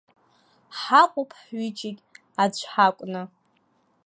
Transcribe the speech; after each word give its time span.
Ҳаҟоуп 0.79 1.31
ҳҩыџьагь 1.39 2.01
аӡә 2.43 2.63
ҳакәны. 2.71 3.23